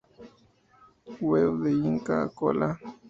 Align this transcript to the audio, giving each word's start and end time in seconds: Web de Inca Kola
Web 1.29 1.59
de 1.61 1.71
Inca 1.73 2.27
Kola 2.33 2.79